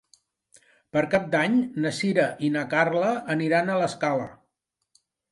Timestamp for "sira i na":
1.97-2.63